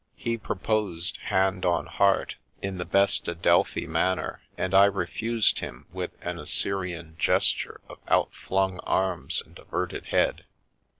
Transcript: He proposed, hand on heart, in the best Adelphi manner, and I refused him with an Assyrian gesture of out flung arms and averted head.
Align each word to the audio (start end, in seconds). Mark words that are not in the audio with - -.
He 0.15 0.35
proposed, 0.35 1.17
hand 1.25 1.63
on 1.63 1.85
heart, 1.85 2.33
in 2.59 2.79
the 2.79 2.85
best 2.85 3.27
Adelphi 3.27 3.85
manner, 3.85 4.41
and 4.57 4.73
I 4.73 4.85
refused 4.85 5.59
him 5.59 5.85
with 5.93 6.13
an 6.25 6.39
Assyrian 6.39 7.15
gesture 7.19 7.81
of 7.87 7.99
out 8.07 8.33
flung 8.33 8.79
arms 8.79 9.43
and 9.45 9.59
averted 9.59 10.07
head. 10.07 10.45